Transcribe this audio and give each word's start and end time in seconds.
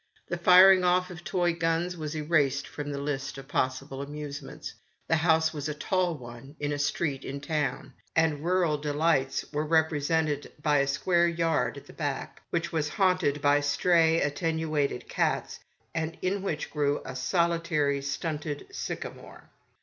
The 0.29 0.37
firing 0.39 0.83
off 0.83 1.11
of 1.11 1.23
toy 1.23 1.53
guns 1.53 1.95
was 1.95 2.15
erased 2.15 2.67
from 2.67 2.89
the 2.91 2.97
list 2.97 3.37
of 3.37 3.47
possible 3.47 4.01
amusements. 4.01 4.73
The 5.07 5.17
house 5.17 5.53
was 5.53 5.69
a 5.69 5.75
tall 5.75 6.15
one, 6.17 6.55
in 6.59 6.71
a 6.71 6.79
street 6.79 7.23
in 7.23 7.39
town, 7.39 7.93
and 8.15 8.43
rural 8.43 8.79
delights 8.79 9.45
were 9.53 9.63
represented 9.63 10.51
by 10.59 10.79
a 10.79 10.87
square 10.87 11.27
yard 11.27 11.77
at 11.77 11.85
the 11.85 11.93
back, 11.93 12.41
which 12.49 12.71
was 12.71 12.89
haunted 12.89 13.43
by 13.43 13.59
stray, 13.59 14.19
attenuated 14.19 15.07
cats, 15.07 15.59
and 15.93 16.17
in 16.23 16.41
which 16.41 16.71
grew 16.71 17.03
a 17.05 17.15
solitary, 17.15 18.01
stunted 18.01 18.65
sycamore. 18.71 19.51